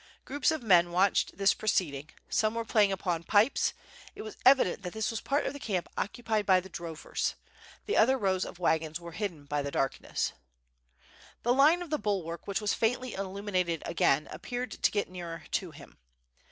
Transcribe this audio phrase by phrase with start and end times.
[0.25, 3.75] Groups of men wa'tched this proceeding; some were playing upon pipes;
[4.15, 7.35] it was evident that this was the part of the camp occupied bv the drovers.
[7.85, 10.33] The other rows of wagons were hidden by the darkness.
[11.43, 11.43] WITB FIRE AND SWORD.
[11.43, 15.43] 763 The line of the bulwark which was faintly illuminated again appeared to get nearer
[15.51, 15.99] to him.